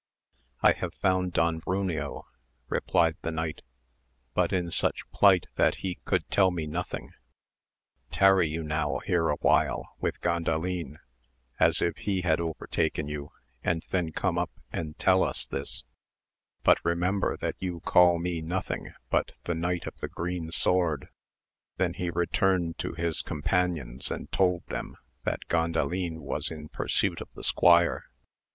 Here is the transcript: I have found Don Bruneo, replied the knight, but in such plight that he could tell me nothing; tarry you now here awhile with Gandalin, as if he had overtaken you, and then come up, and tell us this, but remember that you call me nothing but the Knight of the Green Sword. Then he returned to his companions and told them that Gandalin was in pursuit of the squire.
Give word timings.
I 0.63 0.71
have 0.71 0.95
found 0.95 1.31
Don 1.31 1.59
Bruneo, 1.61 2.23
replied 2.69 3.17
the 3.21 3.29
knight, 3.29 3.61
but 4.33 4.51
in 4.51 4.71
such 4.71 5.07
plight 5.11 5.45
that 5.57 5.75
he 5.85 5.99
could 6.05 6.27
tell 6.31 6.49
me 6.49 6.65
nothing; 6.65 7.11
tarry 8.09 8.47
you 8.49 8.63
now 8.63 8.97
here 9.05 9.29
awhile 9.29 9.93
with 9.99 10.19
Gandalin, 10.19 10.97
as 11.59 11.83
if 11.83 11.97
he 11.97 12.21
had 12.21 12.39
overtaken 12.41 13.07
you, 13.07 13.31
and 13.63 13.83
then 13.91 14.11
come 14.11 14.39
up, 14.39 14.49
and 14.73 14.97
tell 14.97 15.23
us 15.23 15.45
this, 15.45 15.83
but 16.63 16.83
remember 16.83 17.37
that 17.37 17.57
you 17.59 17.79
call 17.81 18.17
me 18.17 18.41
nothing 18.41 18.93
but 19.11 19.33
the 19.43 19.53
Knight 19.53 19.85
of 19.85 19.97
the 19.97 20.07
Green 20.09 20.49
Sword. 20.51 21.09
Then 21.77 21.93
he 21.93 22.09
returned 22.09 22.79
to 22.79 22.93
his 22.93 23.21
companions 23.21 24.09
and 24.09 24.31
told 24.31 24.65
them 24.65 24.95
that 25.25 25.47
Gandalin 25.47 26.21
was 26.21 26.49
in 26.49 26.69
pursuit 26.69 27.21
of 27.21 27.29
the 27.35 27.43
squire. 27.43 28.05